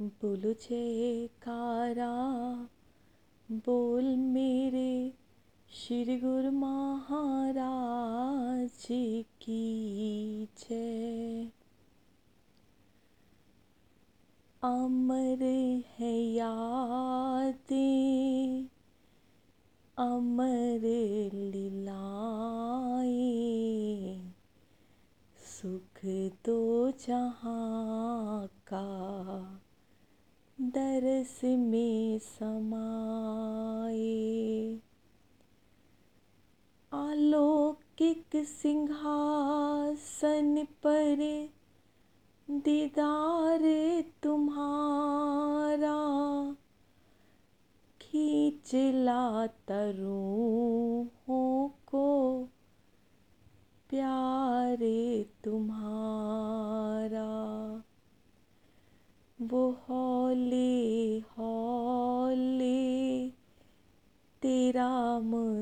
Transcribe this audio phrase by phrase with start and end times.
[0.00, 2.08] बोलो जयकारा
[3.52, 5.14] बोल मेरे
[5.70, 8.86] श्री गुरु महाराज
[9.42, 11.50] की जय।
[14.62, 15.42] अमर
[15.98, 18.68] है यादें,
[19.98, 20.80] अमर
[21.34, 24.32] लीलाएँ,
[25.36, 29.62] सुख दो जहाँ का
[30.58, 33.90] दरस में समाए
[36.92, 41.16] आलोकिक सिंहासन पर
[42.48, 43.60] दीदार
[44.22, 45.94] तुम्हारा
[48.00, 50.95] खींच लाता रूहों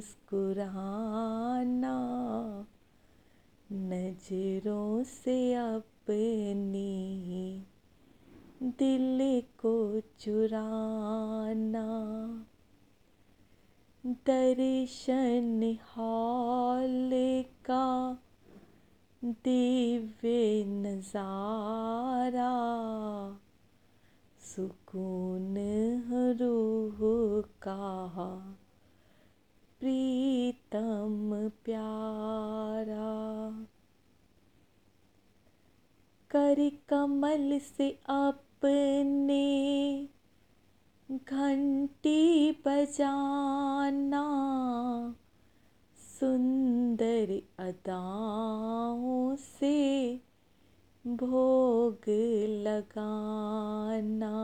[0.00, 1.96] मुस्कुराना,
[3.72, 7.62] नज़रों से अपनी
[8.62, 11.86] दिल को चुराना।
[14.06, 17.10] दर्शन हॉल
[17.64, 18.18] का
[19.24, 22.52] दिव्य नज़ारा,
[24.40, 25.54] सुकून
[26.40, 26.98] रूह
[27.62, 28.56] का
[29.80, 33.66] प्रीतम प्यारा।
[36.30, 40.08] कर कमल से अपने
[41.10, 44.24] घंटी बजाना
[46.20, 50.20] सुंदर अदाओं से
[51.06, 52.04] भोग
[52.64, 54.36] लगाना।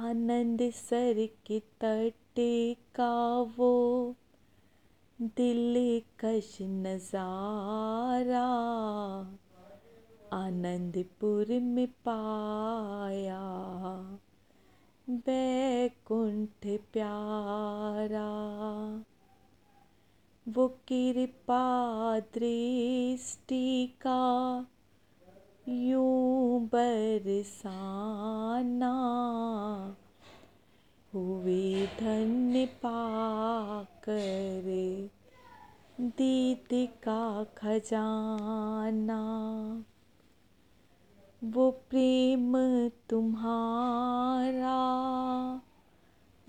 [0.00, 2.40] आनंद सर के तट
[2.94, 3.72] का वो
[5.22, 8.46] दिल कश नज़ारा
[10.32, 13.40] आनंदपुर में पाया
[15.10, 18.28] बैकुंठ प्यारा।
[20.48, 21.64] वो कृपा
[22.20, 24.22] दृष्टि का
[25.68, 28.94] यूँ बरसाना
[31.14, 34.62] हुए धन्य पाकर
[36.00, 39.20] दीद का खजाना।
[41.44, 42.52] वो प्रेम
[42.88, 44.80] तुम्हारा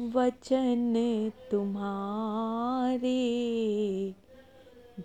[0.01, 3.41] वचन तुम्हारे।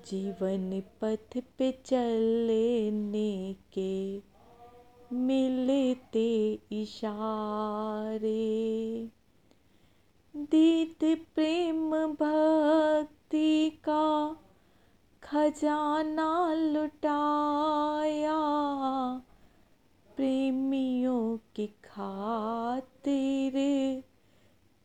[0.06, 4.22] जीवन पथ पे चलने के
[5.12, 8.42] मिलते इशारे।
[10.36, 14.36] दीद प्रेम भक्ति का
[15.22, 18.36] खजाना लुटाया।
[20.16, 23.52] प्रेमियों की खातिर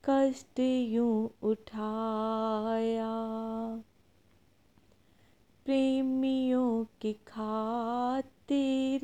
[0.09, 3.11] कष्ट यूँ उठाया।
[5.71, 9.01] प्रेमियों की खातिर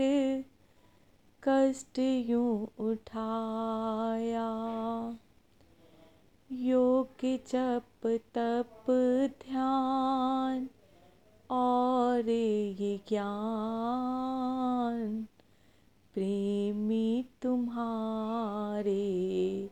[1.43, 4.47] कष्ट यूँ उठाया।
[6.51, 8.85] योग जप तप
[9.49, 10.69] ध्यान
[11.51, 15.27] और ये ज्ञान,
[16.13, 19.69] प्रेमी तुम्हारे,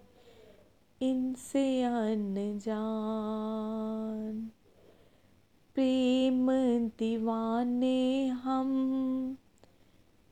[1.01, 4.51] इनसे अनजान।
[5.75, 6.47] प्रेम
[6.87, 8.67] दीवाने हम,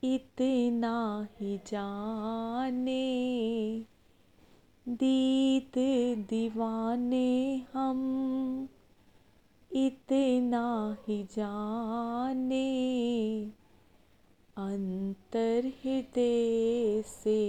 [0.03, 3.03] इतना ही जाने।
[4.89, 5.71] दीद
[6.29, 8.69] दीवाने हम,
[9.75, 12.69] इतना ही जाने।
[14.57, 17.43] अंतर हृदय से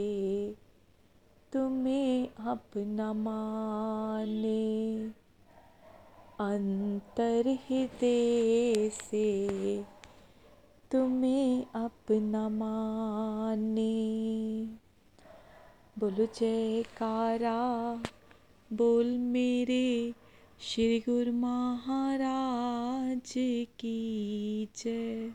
[1.52, 5.08] तुम्हें अपना माने।
[6.40, 9.84] अंतर हृदय से
[10.90, 14.68] तुम्हें अपना माने।
[15.98, 18.02] बोलो, जयकारा,
[18.72, 20.14] बोल मेरे
[20.60, 23.34] श्री गुरु महाराज
[23.78, 25.32] की जय।